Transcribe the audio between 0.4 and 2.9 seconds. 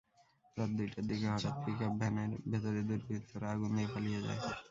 রাত দুইটার দিকে হঠাৎ পিকআপ ভ্যানের ভেতরে